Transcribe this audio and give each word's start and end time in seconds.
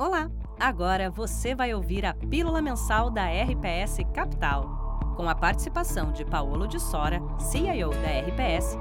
Olá! 0.00 0.30
Agora 0.60 1.10
você 1.10 1.56
vai 1.56 1.74
ouvir 1.74 2.06
a 2.06 2.14
Pílula 2.14 2.62
Mensal 2.62 3.10
da 3.10 3.24
RPS 3.26 3.98
Capital, 4.14 5.12
com 5.16 5.28
a 5.28 5.34
participação 5.34 6.12
de 6.12 6.24
Paulo 6.24 6.68
de 6.68 6.78
Sora, 6.78 7.20
CIO 7.40 7.90
da 7.90 8.20
RPS, 8.20 8.78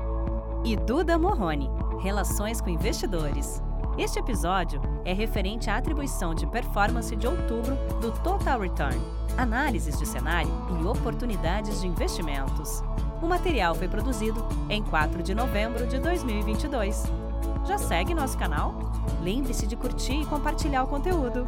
e 0.64 0.78
Duda 0.78 1.18
Morrone, 1.18 1.72
Relações 2.04 2.62
com 2.62 2.70
Investidores. 2.70 3.64
Este 3.98 4.20
episódio 4.20 4.80
é 5.04 5.12
referente 5.12 5.72
à 5.72 5.78
atribuição 5.78 6.36
de 6.36 6.46
performance 6.46 7.16
de 7.16 7.26
outubro 7.26 7.76
do 8.00 8.12
Total 8.22 8.60
Return, 8.60 9.02
análises 9.40 9.98
de 9.98 10.06
cenário 10.06 10.52
e 10.80 10.86
oportunidades 10.86 11.82
de 11.82 11.88
investimentos. 11.88 12.84
O 13.24 13.26
material 13.26 13.74
foi 13.74 13.88
produzido 13.88 14.46
em 14.70 14.84
4 14.84 15.24
de 15.24 15.34
novembro 15.34 15.88
de 15.88 15.98
2022. 15.98 17.27
Já 17.68 17.78
segue 17.78 18.14
nosso 18.14 18.38
canal? 18.38 18.80
Lembre-se 19.22 19.68
de 19.68 19.76
curtir 19.76 20.22
e 20.22 20.26
compartilhar 20.26 20.84
o 20.84 20.88
conteúdo. 20.88 21.46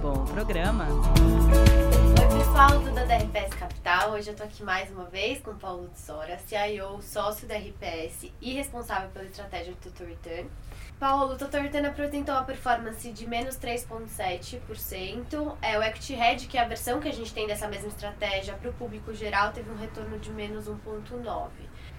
Bom 0.00 0.24
programa! 0.24 0.86
Oi, 0.86 2.38
pessoal, 2.38 2.78
Duda 2.78 3.04
da 3.04 3.18
RPS 3.18 3.54
Capital. 3.54 4.12
Hoje 4.12 4.30
eu 4.30 4.34
tô 4.34 4.44
aqui 4.44 4.62
mais 4.62 4.90
uma 4.90 5.04
vez 5.04 5.42
com 5.42 5.54
Paulo 5.54 5.90
Tsora, 5.94 6.38
CIO, 6.38 7.02
sócio 7.02 7.46
da 7.46 7.58
RPS 7.58 8.32
e 8.40 8.54
responsável 8.54 9.10
pela 9.10 9.26
estratégia 9.26 9.74
do 9.74 9.78
Total 9.78 10.06
Return. 10.06 10.50
Paulo, 10.98 11.34
o 11.34 11.36
Total 11.36 11.60
Return 11.60 11.86
apresentou 11.86 12.34
uma 12.34 12.44
performance 12.44 13.12
de 13.12 13.26
menos 13.26 13.58
3,7%. 13.58 15.54
É, 15.60 15.78
o 15.78 15.82
Equity 15.82 16.14
Hedge, 16.14 16.46
que 16.46 16.56
é 16.56 16.62
a 16.62 16.66
versão 16.66 16.98
que 16.98 17.08
a 17.10 17.12
gente 17.12 17.34
tem 17.34 17.46
dessa 17.46 17.68
mesma 17.68 17.88
estratégia 17.88 18.54
para 18.54 18.70
o 18.70 18.72
público 18.72 19.12
geral, 19.12 19.52
teve 19.52 19.70
um 19.70 19.76
retorno 19.76 20.18
de 20.18 20.30
menos 20.30 20.66
1,9%. 20.66 21.50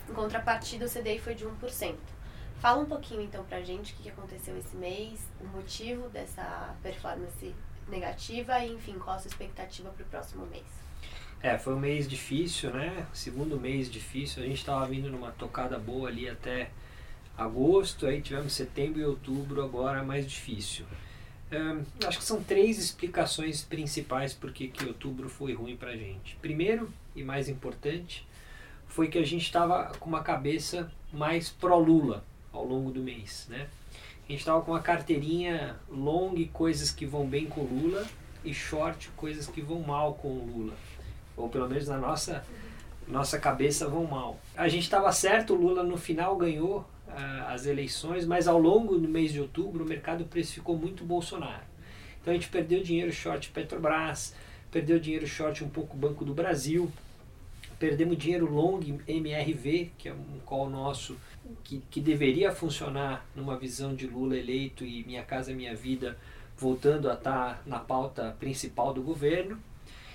Em 0.10 0.14
contrapartida, 0.14 0.86
o 0.86 0.90
CDI 0.90 1.20
foi 1.20 1.36
de 1.36 1.46
1%. 1.46 1.96
Fala 2.60 2.82
um 2.82 2.86
pouquinho 2.86 3.22
então 3.22 3.44
pra 3.46 3.62
gente 3.62 3.94
o 3.94 3.96
que 3.96 4.10
aconteceu 4.10 4.58
esse 4.58 4.76
mês, 4.76 5.26
o 5.40 5.48
motivo 5.48 6.10
dessa 6.10 6.76
performance 6.84 7.56
negativa 7.88 8.60
e, 8.60 8.74
enfim, 8.74 9.00
qual 9.00 9.16
a 9.16 9.20
sua 9.20 9.30
expectativa 9.30 9.90
para 9.90 10.04
o 10.04 10.06
próximo 10.08 10.46
mês. 10.46 10.66
É, 11.42 11.58
foi 11.58 11.74
um 11.74 11.80
mês 11.80 12.08
difícil, 12.08 12.72
né? 12.72 13.08
Segundo 13.14 13.58
mês 13.58 13.90
difícil. 13.90 14.44
A 14.44 14.46
gente 14.46 14.58
estava 14.58 14.86
vindo 14.88 15.10
numa 15.10 15.32
tocada 15.32 15.80
boa 15.80 16.10
ali 16.10 16.30
até 16.30 16.70
agosto, 17.38 18.06
aí 18.06 18.22
tivemos 18.22 18.52
setembro 18.52 19.00
e 19.00 19.06
outubro, 19.06 19.64
agora 19.64 20.04
mais 20.04 20.30
difícil. 20.30 20.86
acho 22.06 22.18
que 22.18 22.24
são 22.26 22.44
três 22.44 22.78
explicações 22.78 23.62
principais 23.62 24.34
por 24.34 24.52
que 24.52 24.74
outubro 24.86 25.30
foi 25.30 25.54
ruim 25.54 25.78
para 25.78 25.92
a 25.92 25.96
gente. 25.96 26.36
Primeiro, 26.42 26.92
e 27.16 27.24
mais 27.24 27.48
importante, 27.48 28.28
foi 28.86 29.08
que 29.08 29.18
a 29.18 29.26
gente 29.26 29.44
estava 29.44 29.94
com 29.98 30.10
uma 30.10 30.22
cabeça 30.22 30.92
mais 31.14 31.50
pró-Lula 31.50 32.28
ao 32.52 32.66
longo 32.66 32.92
do 32.92 33.02
mês. 33.02 33.48
Né? 33.50 33.68
A 34.28 34.32
gente 34.32 34.40
estava 34.40 34.62
com 34.62 34.72
uma 34.72 34.82
carteirinha 34.82 35.76
long, 35.90 36.36
coisas 36.54 36.92
que 36.92 37.06
vão 37.06 37.26
bem 37.26 37.46
com 37.46 37.62
Lula, 37.62 38.06
e 38.44 38.54
short, 38.54 39.10
coisas 39.18 39.48
que 39.48 39.62
vão 39.62 39.82
mal 39.82 40.14
com 40.14 40.30
Lula. 40.30 40.74
Ou 41.36 41.50
pelo 41.50 41.68
menos 41.68 41.88
na 41.88 41.98
nossa, 41.98 42.46
nossa 43.08 43.40
cabeça 43.40 43.88
vão 43.88 44.06
mal. 44.06 44.40
A 44.56 44.68
gente 44.68 44.84
estava 44.84 45.12
certo, 45.12 45.54
Lula 45.54 45.84
no 45.84 45.98
final 45.98 46.36
ganhou 46.38 46.86
as 47.48 47.66
eleições, 47.66 48.26
mas 48.26 48.48
ao 48.48 48.60
longo 48.60 48.98
do 48.98 49.08
mês 49.08 49.34
de 49.34 49.42
outubro 49.42 49.84
o 49.84 49.88
mercado 49.88 50.26
precificou 50.26 50.78
muito 50.78 51.04
Bolsonaro. 51.04 51.64
Então 52.22 52.32
a 52.32 52.36
gente 52.36 52.50
perdeu 52.50 52.84
dinheiro 52.84 53.12
short 53.12 53.50
Petrobras, 53.50 54.36
perdeu 54.70 55.00
dinheiro 55.00 55.26
short 55.26 55.64
um 55.64 55.70
pouco 55.70 55.98
Banco 55.98 56.24
do 56.24 56.34
Brasil, 56.34 56.92
perdemos 57.80 58.18
dinheiro 58.18 58.52
long 58.52 58.82
MRV, 59.08 59.92
que 59.98 60.10
é 60.10 60.14
um 60.14 60.40
call 60.46 60.70
nosso 60.70 61.18
que, 61.64 61.82
que 61.90 62.02
deveria 62.02 62.52
funcionar 62.52 63.26
numa 63.36 63.58
visão 63.58 63.96
de 63.96 64.06
Lula 64.06 64.38
eleito 64.38 64.86
e 64.86 65.04
Minha 65.06 65.24
Casa 65.24 65.54
Minha 65.54 65.76
Vida 65.76 66.18
voltando 66.58 67.10
a 67.10 67.14
estar 67.14 67.64
na 67.66 67.80
pauta 67.80 68.36
principal 68.38 68.94
do 68.94 69.02
governo. 69.02 69.58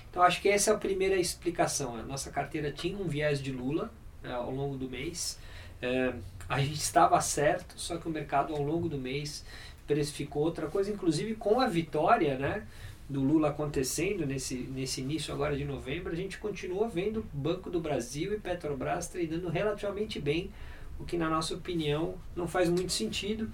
Então 0.09 0.21
acho 0.21 0.41
que 0.41 0.47
essa 0.47 0.71
é 0.71 0.73
a 0.73 0.77
primeira 0.77 1.15
explicação. 1.15 1.97
A 1.97 2.03
nossa 2.03 2.29
carteira 2.29 2.71
tinha 2.71 2.97
um 2.97 3.07
viés 3.07 3.41
de 3.41 3.51
Lula 3.51 3.91
é, 4.23 4.31
ao 4.31 4.51
longo 4.51 4.77
do 4.77 4.87
mês. 4.87 5.39
É, 5.81 6.13
a 6.47 6.59
gente 6.59 6.79
estava 6.79 7.19
certo, 7.19 7.73
só 7.77 7.97
que 7.97 8.07
o 8.07 8.11
mercado 8.11 8.53
ao 8.53 8.61
longo 8.61 8.87
do 8.87 8.97
mês 8.97 9.43
precificou 9.87 10.43
outra 10.43 10.67
coisa, 10.67 10.91
inclusive 10.91 11.35
com 11.35 11.59
a 11.59 11.67
vitória 11.67 12.37
né, 12.37 12.65
do 13.07 13.21
Lula 13.21 13.49
acontecendo 13.49 14.25
nesse, 14.25 14.55
nesse 14.55 15.01
início 15.01 15.33
agora 15.33 15.55
de 15.55 15.63
novembro, 15.63 16.11
a 16.11 16.15
gente 16.15 16.37
continua 16.37 16.87
vendo 16.87 17.25
Banco 17.31 17.69
do 17.69 17.79
Brasil 17.79 18.33
e 18.33 18.39
Petrobras 18.39 19.07
treinando 19.07 19.47
relativamente 19.49 20.19
bem, 20.19 20.51
o 20.99 21.05
que 21.05 21.17
na 21.17 21.29
nossa 21.29 21.53
opinião 21.53 22.15
não 22.35 22.47
faz 22.47 22.69
muito 22.69 22.91
sentido, 22.91 23.51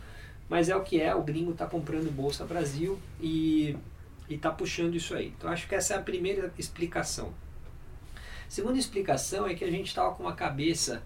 mas 0.48 0.70
é 0.70 0.76
o 0.76 0.84
que 0.84 1.02
é, 1.02 1.14
o 1.14 1.24
gringo 1.24 1.52
está 1.52 1.66
comprando 1.66 2.14
Bolsa 2.14 2.46
Brasil 2.46 3.00
e 3.20 3.76
está 4.30 4.52
puxando 4.52 4.96
isso 4.96 5.16
aí. 5.16 5.34
Então 5.38 5.50
acho 5.50 5.68
que 5.68 5.76
essa 5.76 5.94
é 5.94 5.98
a 5.98 6.02
primeira 6.02 6.54
explicação. 6.58 7.34
Segunda 8.48 8.78
explicação 8.78 9.48
é 9.48 9.56
que 9.56 9.64
a 9.64 9.72
gente 9.72 9.88
estava 9.88 10.14
com 10.14 10.24
uma 10.24 10.36
cabeça 10.36 11.02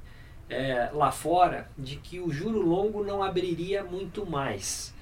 é, 0.50 0.90
lá 0.94 1.12
fora 1.12 1.70
de 1.78 1.98
que 1.98 2.20
o 2.20 2.32
juro 2.32 2.60
longo 2.60 3.04
não 3.04 3.22
abriria 3.22 3.84
muito 3.84 4.26
mais. 4.26 4.95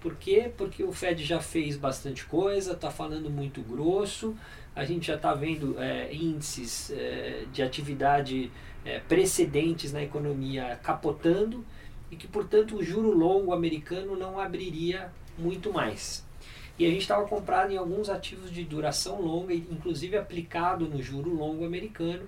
Por 0.00 0.16
quê? 0.16 0.50
Porque 0.56 0.82
o 0.82 0.92
Fed 0.92 1.22
já 1.24 1.40
fez 1.40 1.76
bastante 1.76 2.24
coisa, 2.24 2.72
está 2.72 2.90
falando 2.90 3.28
muito 3.28 3.60
grosso, 3.60 4.34
a 4.74 4.84
gente 4.84 5.08
já 5.08 5.16
está 5.16 5.34
vendo 5.34 5.78
é, 5.78 6.12
índices 6.14 6.90
é, 6.90 7.44
de 7.52 7.62
atividade 7.62 8.50
é, 8.84 8.98
precedentes 9.00 9.92
na 9.92 10.02
economia 10.02 10.78
capotando 10.82 11.64
e 12.10 12.16
que, 12.16 12.26
portanto, 12.26 12.76
o 12.76 12.82
juro 12.82 13.10
longo 13.10 13.52
americano 13.52 14.16
não 14.16 14.40
abriria 14.40 15.12
muito 15.38 15.72
mais. 15.72 16.26
E 16.78 16.86
a 16.86 16.88
gente 16.88 17.02
estava 17.02 17.26
comprado 17.28 17.70
em 17.70 17.76
alguns 17.76 18.08
ativos 18.08 18.50
de 18.50 18.64
duração 18.64 19.20
longa, 19.20 19.52
inclusive 19.52 20.16
aplicado 20.16 20.86
no 20.88 21.02
juro 21.02 21.34
longo 21.34 21.64
americano, 21.66 22.26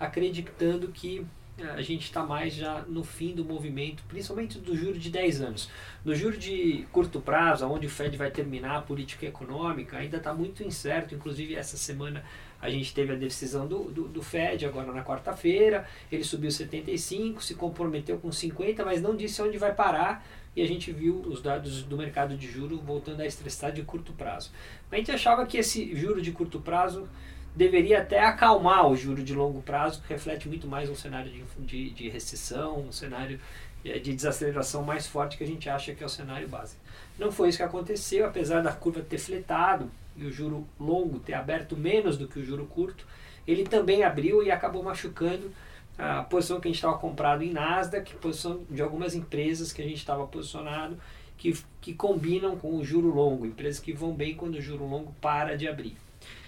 acreditando 0.00 0.88
que 0.88 1.26
a 1.58 1.82
gente 1.82 2.04
está 2.04 2.24
mais 2.24 2.54
já 2.54 2.82
no 2.88 3.04
fim 3.04 3.34
do 3.34 3.44
movimento, 3.44 4.02
principalmente 4.08 4.58
do 4.58 4.74
juro 4.74 4.98
de 4.98 5.10
10 5.10 5.42
anos. 5.42 5.70
No 6.04 6.14
juro 6.14 6.36
de 6.36 6.86
curto 6.90 7.20
prazo, 7.20 7.66
onde 7.66 7.86
o 7.86 7.90
Fed 7.90 8.16
vai 8.16 8.30
terminar 8.30 8.78
a 8.78 8.82
política 8.82 9.26
econômica, 9.26 9.98
ainda 9.98 10.16
está 10.16 10.32
muito 10.32 10.62
incerto. 10.62 11.14
Inclusive, 11.14 11.54
essa 11.54 11.76
semana 11.76 12.24
a 12.60 12.70
gente 12.70 12.94
teve 12.94 13.12
a 13.12 13.16
decisão 13.16 13.66
do, 13.66 13.84
do, 13.84 14.08
do 14.08 14.22
Fed, 14.22 14.64
agora 14.64 14.92
na 14.92 15.04
quarta-feira. 15.04 15.86
Ele 16.10 16.24
subiu 16.24 16.50
75, 16.50 17.42
se 17.42 17.54
comprometeu 17.54 18.18
com 18.18 18.32
50, 18.32 18.84
mas 18.84 19.02
não 19.02 19.14
disse 19.14 19.42
onde 19.42 19.58
vai 19.58 19.74
parar. 19.74 20.24
E 20.54 20.62
a 20.62 20.66
gente 20.66 20.92
viu 20.92 21.16
os 21.16 21.42
dados 21.42 21.82
do 21.82 21.96
mercado 21.96 22.36
de 22.36 22.50
juro 22.50 22.78
voltando 22.78 23.20
a 23.20 23.26
estressar 23.26 23.72
de 23.72 23.82
curto 23.82 24.12
prazo. 24.12 24.50
A 24.90 24.96
gente 24.96 25.10
achava 25.10 25.46
que 25.46 25.58
esse 25.58 25.94
juro 25.94 26.20
de 26.20 26.32
curto 26.32 26.60
prazo 26.60 27.08
deveria 27.54 28.00
até 28.00 28.20
acalmar 28.20 28.88
o 28.88 28.96
juro 28.96 29.22
de 29.22 29.34
longo 29.34 29.60
prazo, 29.62 30.02
que 30.02 30.12
reflete 30.12 30.48
muito 30.48 30.66
mais 30.66 30.88
um 30.88 30.94
cenário 30.94 31.30
de, 31.30 31.44
de, 31.66 31.90
de 31.90 32.08
recessão, 32.08 32.80
um 32.80 32.92
cenário 32.92 33.38
eh, 33.84 33.98
de 33.98 34.14
desaceleração 34.14 34.82
mais 34.82 35.06
forte 35.06 35.36
que 35.36 35.44
a 35.44 35.46
gente 35.46 35.68
acha 35.68 35.94
que 35.94 36.02
é 36.02 36.06
o 36.06 36.08
cenário 36.08 36.48
base. 36.48 36.76
Não 37.18 37.30
foi 37.30 37.50
isso 37.50 37.58
que 37.58 37.64
aconteceu, 37.64 38.26
apesar 38.26 38.62
da 38.62 38.72
curva 38.72 39.00
ter 39.02 39.18
fletado 39.18 39.90
e 40.16 40.24
o 40.24 40.32
juro 40.32 40.66
longo 40.80 41.18
ter 41.18 41.34
aberto 41.34 41.76
menos 41.76 42.16
do 42.16 42.26
que 42.26 42.38
o 42.38 42.44
juro 42.44 42.66
curto, 42.66 43.06
ele 43.46 43.64
também 43.64 44.02
abriu 44.02 44.42
e 44.42 44.50
acabou 44.50 44.82
machucando 44.82 45.50
a 45.98 46.22
posição 46.22 46.58
que 46.58 46.68
a 46.68 46.70
gente 46.70 46.78
estava 46.78 46.96
comprado 46.96 47.42
em 47.42 47.52
Nasdaq, 47.52 48.14
posição 48.16 48.62
de 48.70 48.80
algumas 48.80 49.14
empresas 49.14 49.72
que 49.72 49.82
a 49.82 49.84
gente 49.84 49.98
estava 49.98 50.26
posicionado, 50.26 50.98
que, 51.36 51.54
que 51.80 51.92
combinam 51.92 52.56
com 52.56 52.76
o 52.76 52.84
juro 52.84 53.08
longo, 53.08 53.44
empresas 53.44 53.78
que 53.78 53.92
vão 53.92 54.14
bem 54.14 54.34
quando 54.34 54.54
o 54.54 54.60
juro 54.60 54.88
longo 54.88 55.12
para 55.20 55.56
de 55.56 55.68
abrir 55.68 55.96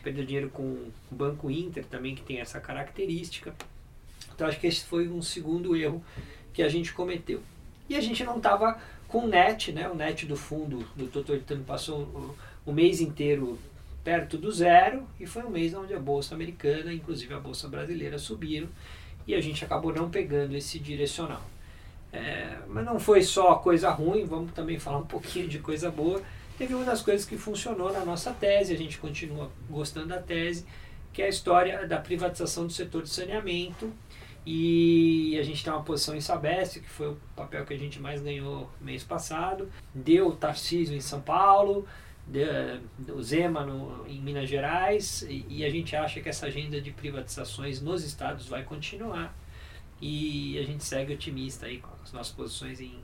perdeu 0.02 0.24
dinheiro 0.24 0.50
com 0.50 0.62
o 0.62 0.92
Banco 1.10 1.50
Inter 1.50 1.84
também, 1.84 2.14
que 2.14 2.22
tem 2.22 2.40
essa 2.40 2.60
característica. 2.60 3.54
Então 4.34 4.46
acho 4.46 4.60
que 4.60 4.66
esse 4.66 4.84
foi 4.84 5.08
um 5.08 5.22
segundo 5.22 5.76
erro 5.76 6.02
que 6.52 6.62
a 6.62 6.68
gente 6.68 6.92
cometeu. 6.92 7.40
E 7.88 7.96
a 7.96 8.00
gente 8.00 8.24
não 8.24 8.36
estava 8.36 8.78
com 9.08 9.24
o 9.24 9.28
net, 9.28 9.72
né? 9.72 9.88
o 9.88 9.94
net 9.94 10.26
do 10.26 10.36
fundo 10.36 10.86
do 10.96 11.06
Totoritano 11.06 11.64
passou 11.64 12.00
o, 12.00 12.36
o 12.66 12.72
mês 12.72 13.00
inteiro 13.00 13.58
perto 14.02 14.36
do 14.36 14.52
zero 14.52 15.06
e 15.18 15.26
foi 15.26 15.42
um 15.44 15.50
mês 15.50 15.72
onde 15.74 15.94
a 15.94 15.98
bolsa 15.98 16.34
americana, 16.34 16.92
inclusive 16.92 17.32
a 17.32 17.40
bolsa 17.40 17.68
brasileira, 17.68 18.18
subiram 18.18 18.68
e 19.26 19.34
a 19.34 19.40
gente 19.40 19.64
acabou 19.64 19.92
não 19.92 20.10
pegando 20.10 20.54
esse 20.54 20.78
direcional. 20.78 21.42
É, 22.12 22.58
mas 22.68 22.84
não 22.84 23.00
foi 23.00 23.22
só 23.22 23.56
coisa 23.56 23.90
ruim, 23.90 24.24
vamos 24.24 24.52
também 24.52 24.78
falar 24.78 24.98
um 24.98 25.06
pouquinho 25.06 25.48
de 25.48 25.58
coisa 25.58 25.90
boa 25.90 26.22
teve 26.58 26.74
uma 26.74 26.84
das 26.84 27.02
coisas 27.02 27.26
que 27.26 27.36
funcionou 27.36 27.92
na 27.92 28.04
nossa 28.04 28.32
tese, 28.32 28.72
a 28.72 28.76
gente 28.76 28.98
continua 28.98 29.50
gostando 29.68 30.08
da 30.08 30.20
tese, 30.20 30.66
que 31.12 31.22
é 31.22 31.26
a 31.26 31.28
história 31.28 31.86
da 31.86 31.98
privatização 31.98 32.66
do 32.66 32.72
setor 32.72 33.02
de 33.02 33.10
saneamento. 33.10 33.92
E 34.46 35.38
a 35.38 35.42
gente 35.42 35.64
tem 35.64 35.72
uma 35.72 35.82
posição 35.82 36.14
em 36.14 36.20
Sabesp, 36.20 36.80
que 36.80 36.88
foi 36.88 37.08
o 37.08 37.16
papel 37.34 37.64
que 37.64 37.72
a 37.72 37.78
gente 37.78 37.98
mais 37.98 38.20
ganhou 38.20 38.70
mês 38.78 39.02
passado. 39.02 39.70
Deu 39.94 40.28
o 40.28 40.36
Tarcísio 40.36 40.94
em 40.94 41.00
São 41.00 41.22
Paulo, 41.22 41.88
o 43.08 43.22
Zema 43.22 43.64
no, 43.64 44.06
em 44.06 44.20
Minas 44.20 44.48
Gerais, 44.48 45.22
e, 45.22 45.46
e 45.48 45.64
a 45.64 45.70
gente 45.70 45.96
acha 45.96 46.20
que 46.20 46.28
essa 46.28 46.46
agenda 46.46 46.78
de 46.78 46.90
privatizações 46.90 47.80
nos 47.80 48.04
estados 48.04 48.46
vai 48.46 48.62
continuar. 48.64 49.34
E 49.98 50.58
a 50.58 50.62
gente 50.62 50.84
segue 50.84 51.14
otimista 51.14 51.64
aí 51.64 51.78
com 51.78 51.88
as 52.02 52.12
nossas 52.12 52.34
posições 52.34 52.80
em, 52.80 52.98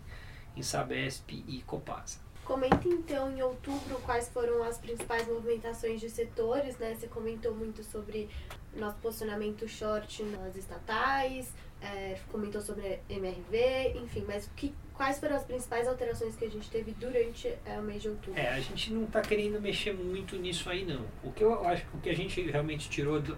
em 0.55 0.63
Sabesp 0.63 1.43
e 1.49 1.63
Copasa. 1.67 2.30
Comenta 2.45 2.89
então 2.89 3.31
em 3.31 3.43
outubro 3.43 4.01
quais 4.05 4.29
foram 4.29 4.63
as 4.63 4.77
principais 4.79 5.27
movimentações 5.29 6.01
de 6.01 6.11
setores, 6.11 6.77
né? 6.79 6.95
Você 6.95 7.07
comentou 7.07 7.55
muito 7.55 7.85
sobre 7.85 8.29
nosso 8.75 8.97
posicionamento 8.99 9.69
short 9.69 10.23
nas 10.25 10.57
estatais, 10.57 11.53
é, 11.81 12.19
comentou 12.31 12.61
sobre 12.61 13.01
MRV, 13.09 13.99
enfim, 14.03 14.25
mas 14.27 14.51
que, 14.57 14.75
quais 14.95 15.19
foram 15.19 15.37
as 15.37 15.45
principais 15.45 15.89
alterações 15.89 16.37
que 16.37 16.45
a 16.45 16.51
gente 16.51 16.69
teve 16.71 16.93
durante 16.93 17.49
é, 17.65 17.79
o 17.79 17.83
mês 17.83 18.03
de 18.03 18.09
outubro? 18.09 18.39
É, 18.39 18.49
a 18.49 18.61
gente 18.61 18.93
não 18.93 19.05
está 19.05 19.21
querendo 19.21 19.61
mexer 19.61 19.93
muito 19.93 20.37
nisso 20.37 20.69
aí 20.69 20.85
não. 20.85 21.05
O 21.23 21.33
que 21.33 21.43
eu 21.43 21.65
acho 21.67 21.87
o 21.95 22.01
que 22.01 22.11
a 22.11 22.17
gente 22.17 22.41
realmente 22.43 22.89
tirou 22.91 23.21
do, 23.21 23.37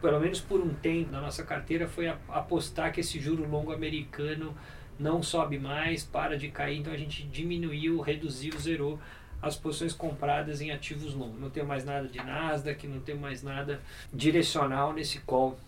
pelo 0.00 0.20
menos 0.20 0.40
por 0.40 0.60
um 0.60 0.74
tempo 0.74 1.10
da 1.10 1.20
nossa 1.20 1.44
carteira 1.44 1.88
foi 1.88 2.08
apostar 2.28 2.92
que 2.92 3.00
esse 3.00 3.18
juro 3.18 3.48
longo 3.48 3.72
americano 3.72 4.56
não 4.98 5.22
sobe 5.22 5.58
mais, 5.58 6.02
para 6.04 6.36
de 6.36 6.48
cair, 6.48 6.78
então 6.78 6.92
a 6.92 6.96
gente 6.96 7.22
diminuiu, 7.24 8.00
reduziu, 8.00 8.58
zerou 8.58 8.98
as 9.40 9.56
posições 9.56 9.92
compradas 9.92 10.60
em 10.60 10.70
ativos 10.70 11.14
longos. 11.14 11.40
Não 11.40 11.50
tem 11.50 11.64
mais 11.64 11.84
nada 11.84 12.08
de 12.08 12.18
Nasdaq, 12.18 12.86
não 12.86 13.00
tem 13.00 13.14
mais 13.14 13.42
nada 13.42 13.80
direcional 14.12 14.92
nesse 14.92 15.20
call 15.20 15.58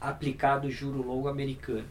aplicado 0.00 0.70
juro 0.70 1.02
longo 1.02 1.28
americano. 1.28 1.86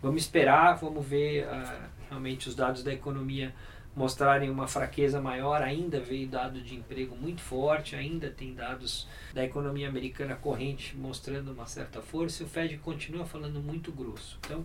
Vamos 0.00 0.22
esperar, 0.22 0.74
vamos 0.74 1.06
ver 1.06 1.46
uh, 1.46 1.88
realmente 2.10 2.48
os 2.48 2.54
dados 2.54 2.82
da 2.82 2.92
economia 2.92 3.54
mostrarem 3.94 4.48
uma 4.48 4.66
fraqueza 4.66 5.20
maior, 5.20 5.60
ainda 5.62 6.00
veio 6.00 6.26
dado 6.26 6.60
de 6.60 6.74
emprego 6.74 7.14
muito 7.14 7.42
forte, 7.42 7.94
ainda 7.94 8.30
tem 8.30 8.54
dados 8.54 9.06
da 9.34 9.44
economia 9.44 9.88
americana 9.88 10.34
corrente 10.34 10.96
mostrando 10.96 11.52
uma 11.52 11.66
certa 11.66 12.00
força, 12.00 12.42
e 12.42 12.46
o 12.46 12.48
Fed 12.48 12.78
continua 12.78 13.26
falando 13.26 13.60
muito 13.60 13.92
grosso. 13.92 14.38
Então, 14.44 14.64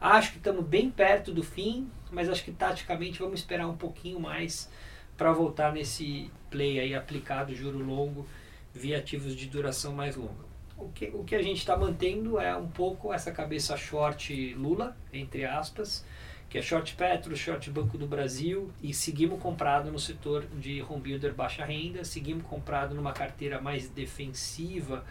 acho 0.00 0.32
que 0.32 0.38
estamos 0.38 0.64
bem 0.64 0.90
perto 0.90 1.32
do 1.32 1.42
fim, 1.42 1.90
mas 2.10 2.28
acho 2.28 2.44
que 2.44 2.52
taticamente 2.52 3.18
vamos 3.18 3.40
esperar 3.40 3.66
um 3.66 3.76
pouquinho 3.76 4.20
mais 4.20 4.70
para 5.16 5.32
voltar 5.32 5.72
nesse 5.72 6.30
play 6.50 6.78
aí 6.78 6.94
aplicado 6.94 7.54
juro 7.54 7.78
longo 7.84 8.26
via 8.72 8.98
ativos 8.98 9.34
de 9.34 9.46
duração 9.46 9.92
mais 9.92 10.16
longa. 10.16 10.46
O 10.76 10.88
que, 10.90 11.06
o 11.06 11.24
que 11.24 11.34
a 11.34 11.42
gente 11.42 11.58
está 11.58 11.76
mantendo 11.76 12.38
é 12.38 12.56
um 12.56 12.68
pouco 12.68 13.12
essa 13.12 13.32
cabeça 13.32 13.76
short 13.76 14.54
Lula, 14.54 14.96
entre 15.12 15.44
aspas, 15.44 16.04
que 16.48 16.56
é 16.56 16.62
short 16.62 16.94
Petro, 16.94 17.36
short 17.36 17.68
Banco 17.68 17.98
do 17.98 18.06
Brasil, 18.06 18.70
e 18.80 18.94
seguimos 18.94 19.42
comprado 19.42 19.90
no 19.90 19.98
setor 19.98 20.46
de 20.46 20.80
home 20.80 21.00
builder 21.00 21.34
baixa 21.34 21.64
renda, 21.64 22.04
seguimos 22.04 22.44
comprado 22.44 22.94
numa 22.94 23.12
carteira 23.12 23.60
mais 23.60 23.88
defensiva, 23.88 25.04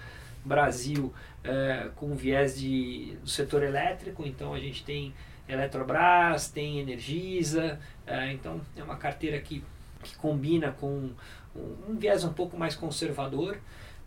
Brasil, 0.48 1.14
é, 1.44 1.90
com 1.96 2.16
viés 2.16 2.60
de, 2.60 3.18
do 3.22 3.30
setor 3.30 3.64
elétrico, 3.64 4.26
então 4.26 4.54
a 4.54 4.60
gente 4.60 4.84
tem 4.84 5.14
Eletrobras, 5.48 6.50
tem 6.50 6.80
Energisa, 6.80 7.80
é, 8.06 8.32
então 8.32 8.60
é 8.76 8.84
uma 8.84 8.98
carteira 8.98 9.40
que, 9.40 9.64
que 10.04 10.16
combina 10.18 10.72
com 10.72 11.12
um, 11.56 11.76
um 11.90 11.96
viés 11.96 12.24
um 12.24 12.34
pouco 12.34 12.58
mais 12.58 12.76
conservador. 12.76 13.60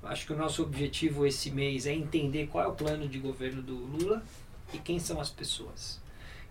Acho 0.02 0.26
que 0.26 0.32
o 0.32 0.37
nosso 0.37 0.62
objetivo 0.62 1.26
esse 1.26 1.50
mês 1.50 1.87
é 1.87 1.92
entender 1.92 2.46
qual 2.46 2.64
é 2.64 2.66
o 2.69 2.72
plano 2.72 3.06
de 3.06 3.19
governo 3.19 3.60
do 3.60 3.75
Lula 3.75 4.22
e 4.72 4.78
quem 4.78 4.98
são 4.98 5.20
as 5.20 5.31
pessoas. 5.31 6.00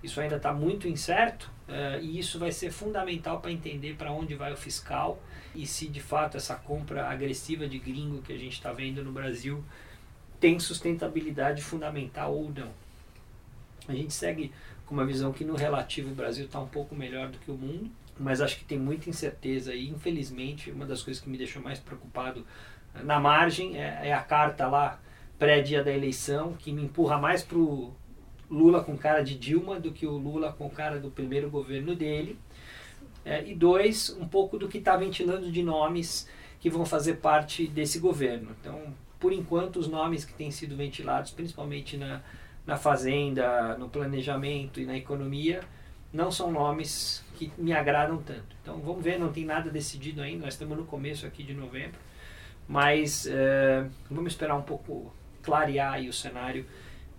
Isso 0.02 0.22
ainda 0.22 0.38
está 0.38 0.54
muito 0.54 0.88
incerto 0.88 1.52
uh, 1.68 2.02
e 2.02 2.20
isso 2.20 2.40
vai 2.40 2.52
ser 2.52 2.72
fundamental 2.72 3.42
para 3.42 3.52
entender 3.52 3.96
para 3.96 4.12
onde 4.12 4.36
vai 4.36 4.54
o 4.54 4.58
fiscal 4.58 5.22
e 5.54 5.66
se 5.66 5.88
de 5.88 6.00
fato 6.00 6.38
essa 6.38 6.56
compra 6.56 7.10
agressiva 7.10 7.68
de 7.68 7.80
gringo 7.80 8.22
que 8.22 8.32
a 8.32 8.38
gente 8.38 8.54
está 8.54 8.72
vendo 8.72 9.04
no 9.04 9.12
Brasil 9.12 9.64
tem 10.40 10.58
sustentabilidade 10.60 11.62
fundamental 11.62 12.34
ou 12.34 12.50
não. 12.50 12.72
A 13.88 13.94
gente 13.94 14.14
segue 14.14 14.54
com 14.86 14.94
uma 14.94 15.06
visão 15.06 15.34
que 15.34 15.44
no 15.44 15.56
relativo 15.56 16.12
o 16.12 16.16
Brasil 16.16 16.46
está 16.46 16.60
um 16.60 16.68
pouco 16.68 16.96
melhor 16.96 17.28
do 17.28 17.38
que 17.38 17.52
o 17.52 17.56
mundo, 17.56 17.92
mas 18.18 18.42
acho 18.42 18.58
que 18.58 18.64
tem 18.64 18.80
muita 18.80 19.10
incerteza 19.10 19.74
e 19.74 19.90
infelizmente 19.90 20.72
uma 20.72 20.86
das 20.86 21.04
coisas 21.04 21.22
que 21.22 21.30
me 21.30 21.38
deixou 21.38 21.62
mais 21.62 21.80
preocupado 21.80 22.46
eh, 22.96 23.04
na 23.04 23.20
margem 23.20 23.78
é, 23.78 24.08
é 24.10 24.14
a 24.14 24.22
carta 24.22 24.68
lá 24.68 25.00
pré-dia 25.38 25.84
da 25.84 25.92
eleição 25.92 26.54
que 26.54 26.72
me 26.72 26.84
empurra 26.84 27.18
mais 27.18 27.44
para 27.44 27.58
o 27.58 27.94
Lula 28.50 28.84
com 28.84 28.98
cara 28.98 29.22
de 29.22 29.38
Dilma 29.38 29.80
do 29.80 29.92
que 29.92 30.08
o 30.08 30.18
Lula 30.18 30.52
com 30.52 30.70
cara 30.70 31.00
do 31.00 31.12
primeiro 31.12 31.50
governo 31.50 31.96
dele. 31.96 32.38
É, 33.24 33.46
e 33.48 33.54
dois, 33.54 34.10
um 34.20 34.28
pouco 34.28 34.58
do 34.58 34.68
que 34.68 34.78
está 34.78 34.96
ventilando 34.96 35.52
de 35.52 35.62
nomes 35.62 36.28
que 36.60 36.70
vão 36.70 36.86
fazer 36.86 37.16
parte 37.16 37.68
desse 37.68 38.00
governo. 38.00 38.56
Então, 38.60 38.94
por 39.20 39.34
enquanto, 39.34 39.78
os 39.78 39.88
nomes 39.88 40.26
que 40.26 40.34
têm 40.34 40.50
sido 40.50 40.76
ventilados, 40.76 41.32
principalmente 41.32 41.98
na, 41.98 42.22
na 42.66 42.78
fazenda, 42.78 43.78
no 43.78 43.90
planejamento 43.90 44.80
e 44.80 44.86
na 44.86 44.98
economia, 44.98 45.62
não 46.12 46.32
são 46.32 46.52
nomes 46.52 47.24
que 47.36 47.52
me 47.58 47.72
agradam 47.72 48.18
tanto. 48.18 48.56
Então, 48.62 48.80
vamos 48.80 49.04
ver, 49.04 49.20
não 49.20 49.32
tem 49.32 49.46
nada 49.46 49.70
decidido 49.70 50.22
ainda, 50.22 50.46
nós 50.46 50.54
estamos 50.56 50.78
no 50.78 50.86
começo 50.86 51.26
aqui 51.26 51.44
de 51.44 51.54
novembro, 51.54 52.00
mas 52.68 53.28
é, 53.28 53.86
vamos 54.10 54.34
esperar 54.34 54.56
um 54.56 54.62
pouco 54.62 55.14
clarear 55.42 56.02
o 56.02 56.14
cenário 56.14 56.66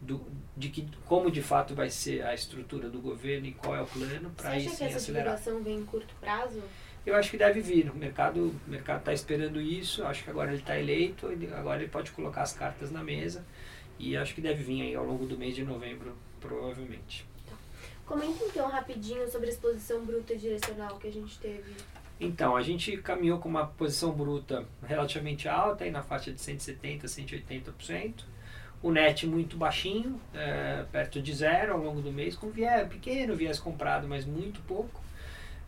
do, 0.00 0.25
de 0.56 0.70
que, 0.70 0.88
como 1.06 1.31
de 1.31 1.43
fato 1.43 1.75
vai 1.75 1.91
ser 1.91 2.23
a 2.23 2.35
estrutura 2.35 2.88
do 2.88 3.00
governo 3.00 3.47
e 3.47 3.52
qual 3.52 3.76
é 3.76 3.82
o 3.82 3.87
plano 3.87 4.31
para 4.31 4.56
isso 4.56 4.70
Você 4.70 4.75
acha 4.75 4.79
que 4.79 4.85
essa 4.85 4.97
acelerar. 4.97 5.37
divulgação 5.37 5.62
vem 5.62 5.79
em 5.79 5.85
curto 5.85 6.14
prazo? 6.20 6.62
Eu 7.05 7.17
acho 7.17 7.31
que 7.31 7.37
deve 7.37 7.61
vir. 7.61 7.91
O 7.91 7.94
mercado 7.94 8.55
o 8.67 8.70
mercado 8.70 9.00
está 9.00 9.12
esperando 9.12 9.61
isso. 9.61 10.05
Acho 10.05 10.25
que 10.25 10.31
agora 10.31 10.50
ele 10.50 10.61
está 10.61 10.79
eleito, 10.79 11.31
ele, 11.31 11.52
agora 11.52 11.81
ele 11.81 11.91
pode 11.91 12.11
colocar 12.12 12.43
as 12.43 12.52
cartas 12.52 12.91
na 12.91 13.02
mesa 13.02 13.44
e 13.99 14.17
acho 14.17 14.35
que 14.35 14.41
deve 14.41 14.62
vir 14.62 14.82
aí 14.82 14.94
ao 14.94 15.05
longo 15.05 15.26
do 15.26 15.37
mês 15.37 15.55
de 15.55 15.62
novembro, 15.62 16.17
provavelmente. 16.41 17.26
Tá. 17.46 17.55
Comenta 18.06 18.43
então 18.44 18.69
rapidinho 18.69 19.31
sobre 19.31 19.49
a 19.49 19.50
exposição 19.50 20.05
bruta 20.05 20.35
direcional 20.37 20.99
que 20.99 21.08
a 21.08 21.12
gente 21.12 21.38
teve. 21.38 21.75
Então, 22.19 22.55
a 22.55 22.62
gente 22.62 22.96
caminhou 22.99 23.38
com 23.38 23.49
uma 23.49 23.67
posição 23.67 24.12
bruta 24.12 24.67
relativamente 24.82 25.49
alta, 25.49 25.85
aí 25.85 25.91
na 25.91 26.03
faixa 26.03 26.31
de 26.31 26.38
170%, 26.38 27.05
180% 27.05 28.25
o 28.82 28.91
net 28.91 29.27
muito 29.27 29.56
baixinho, 29.56 30.21
é, 30.32 30.85
perto 30.91 31.21
de 31.21 31.35
zero 31.35 31.75
ao 31.75 31.79
longo 31.79 32.00
do 32.00 32.11
mês, 32.11 32.35
com 32.35 32.50
viés 32.50 32.88
pequeno, 32.88 33.37
viés 33.37 33.59
comprado, 33.59 34.09
mas 34.09 34.25
muito 34.25 34.61
pouco. 34.62 35.00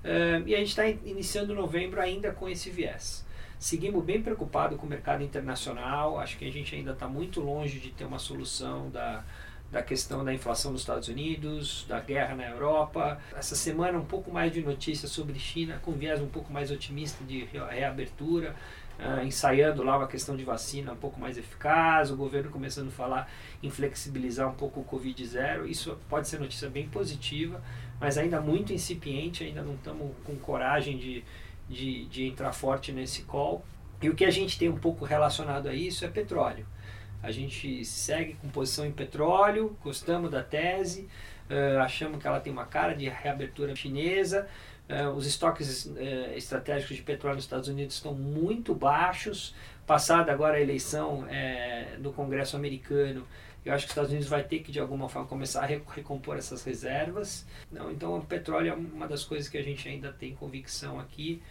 É, 0.02 0.42
e 0.46 0.54
a 0.54 0.58
gente 0.58 0.68
está 0.68 0.86
iniciando 0.86 1.54
novembro 1.54 2.00
ainda 2.00 2.32
com 2.32 2.48
esse 2.48 2.70
viés. 2.70 3.24
Seguimos 3.58 4.02
bem 4.04 4.20
preocupados 4.20 4.78
com 4.78 4.86
o 4.86 4.88
mercado 4.88 5.22
internacional, 5.22 6.18
acho 6.18 6.36
que 6.36 6.44
a 6.44 6.50
gente 6.50 6.74
ainda 6.74 6.92
está 6.92 7.06
muito 7.06 7.40
longe 7.40 7.78
de 7.78 7.90
ter 7.90 8.04
uma 8.04 8.18
solução 8.18 8.90
da, 8.90 9.24
da 9.72 9.82
questão 9.82 10.24
da 10.24 10.32
inflação 10.32 10.70
nos 10.70 10.82
Estados 10.82 11.08
Unidos, 11.08 11.84
da 11.88 11.98
guerra 11.98 12.36
na 12.36 12.46
Europa. 12.46 13.18
Essa 13.34 13.56
semana 13.56 13.98
um 13.98 14.04
pouco 14.04 14.30
mais 14.30 14.52
de 14.52 14.60
notícias 14.60 15.10
sobre 15.10 15.38
China, 15.38 15.80
com 15.82 15.92
viés 15.92 16.20
um 16.20 16.28
pouco 16.28 16.52
mais 16.52 16.70
otimista 16.70 17.24
de 17.24 17.44
reabertura 17.44 18.54
uh, 18.98 19.24
ensaiando 19.24 19.82
lá 19.82 19.96
uma 19.96 20.06
questão 20.06 20.36
de 20.36 20.44
vacina 20.44 20.92
um 20.92 20.96
pouco 20.96 21.20
mais 21.20 21.36
eficaz, 21.36 22.10
o 22.10 22.16
governo 22.16 22.50
começando 22.50 22.88
a 22.88 22.92
falar 22.92 23.30
em 23.62 23.70
flexibilizar 23.70 24.48
um 24.48 24.54
pouco 24.54 24.80
o 24.80 24.84
Covid-0. 24.84 25.66
Isso 25.66 25.98
pode 26.08 26.28
ser 26.28 26.40
notícia 26.40 26.68
bem 26.68 26.88
positiva, 26.88 27.62
mas 28.00 28.18
ainda 28.18 28.40
muito 28.40 28.72
incipiente, 28.72 29.44
ainda 29.44 29.62
não 29.62 29.74
estamos 29.74 30.10
com 30.24 30.36
coragem 30.36 30.98
de, 30.98 31.24
de, 31.68 32.04
de 32.06 32.26
entrar 32.26 32.52
forte 32.52 32.92
nesse 32.92 33.22
call. 33.22 33.64
E 34.00 34.08
o 34.08 34.14
que 34.14 34.24
a 34.24 34.30
gente 34.30 34.58
tem 34.58 34.68
um 34.68 34.78
pouco 34.78 35.04
relacionado 35.04 35.68
a 35.68 35.74
isso 35.74 36.04
é 36.04 36.08
petróleo. 36.08 36.66
A 37.22 37.30
gente 37.30 37.84
segue 37.84 38.34
com 38.34 38.48
posição 38.48 38.84
em 38.84 38.92
petróleo, 38.92 39.76
gostamos 39.82 40.30
da 40.30 40.42
tese, 40.42 41.08
uh, 41.48 41.80
achamos 41.80 42.20
que 42.20 42.26
ela 42.26 42.40
tem 42.40 42.52
uma 42.52 42.66
cara 42.66 42.94
de 42.94 43.08
reabertura 43.08 43.74
chinesa, 43.76 44.48
Uh, 44.88 45.08
os 45.10 45.26
estoques 45.26 45.86
uh, 45.86 45.98
estratégicos 46.36 46.96
de 46.96 47.02
petróleo 47.02 47.36
nos 47.36 47.44
Estados 47.44 47.68
Unidos 47.68 47.94
estão 47.94 48.14
muito 48.14 48.74
baixos. 48.74 49.54
Passada 49.86 50.30
agora 50.32 50.56
a 50.56 50.60
eleição 50.60 51.26
do 51.98 52.12
Congresso 52.12 52.56
americano, 52.56 53.26
eu 53.64 53.72
acho 53.72 53.84
que 53.84 53.88
os 53.88 53.92
Estados 53.92 54.10
Unidos 54.10 54.28
vai 54.28 54.42
ter 54.42 54.60
que 54.60 54.70
de 54.70 54.78
alguma 54.78 55.08
forma 55.08 55.26
começar 55.26 55.62
a 55.62 55.66
recompor 55.66 56.36
essas 56.36 56.62
reservas. 56.62 57.44
Não, 57.70 57.90
então 57.90 58.16
o 58.16 58.24
petróleo 58.24 58.70
é 58.70 58.74
uma 58.74 59.08
das 59.08 59.24
coisas 59.24 59.48
que 59.48 59.58
a 59.58 59.62
gente 59.62 59.88
ainda 59.88 60.12
tem 60.12 60.34
convicção 60.34 61.00
aqui 61.00 61.42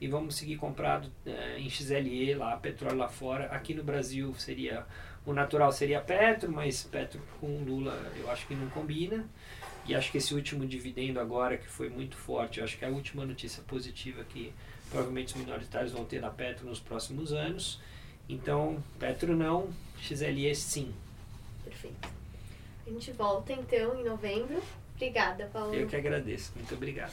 e 0.00 0.06
vamos 0.06 0.36
seguir 0.36 0.56
comprado 0.56 1.10
em 1.56 1.68
XLE 1.70 2.34
lá, 2.34 2.56
petróleo 2.56 2.98
lá 2.98 3.08
fora. 3.08 3.46
Aqui 3.46 3.74
no 3.74 3.82
Brasil 3.82 4.34
seria 4.34 4.86
o 5.28 5.34
natural 5.34 5.70
seria 5.70 6.00
Petro, 6.00 6.50
mas 6.50 6.84
Petro 6.84 7.20
com 7.38 7.62
Lula 7.62 7.92
eu 8.16 8.30
acho 8.30 8.46
que 8.46 8.54
não 8.54 8.68
combina. 8.70 9.28
E 9.84 9.94
acho 9.94 10.10
que 10.10 10.16
esse 10.16 10.34
último 10.34 10.66
dividendo 10.66 11.20
agora, 11.20 11.58
que 11.58 11.68
foi 11.68 11.90
muito 11.90 12.16
forte, 12.16 12.62
acho 12.62 12.78
que 12.78 12.84
é 12.84 12.88
a 12.88 12.90
última 12.90 13.26
notícia 13.26 13.62
positiva 13.64 14.24
que 14.24 14.54
provavelmente 14.88 15.34
os 15.34 15.40
minoritários 15.40 15.92
vão 15.92 16.04
ter 16.06 16.20
na 16.20 16.30
Petro 16.30 16.66
nos 16.66 16.80
próximos 16.80 17.32
anos. 17.32 17.78
Então, 18.26 18.82
Petro 18.98 19.36
não, 19.36 19.68
XLE 20.00 20.54
sim. 20.54 20.94
Perfeito. 21.62 22.08
A 22.86 22.90
gente 22.90 23.12
volta 23.12 23.52
então 23.52 24.00
em 24.00 24.04
novembro. 24.04 24.62
Obrigada, 24.94 25.46
Paulo. 25.52 25.74
Eu 25.74 25.86
que 25.86 25.96
agradeço. 25.96 26.52
Muito 26.56 26.74
obrigado. 26.74 27.12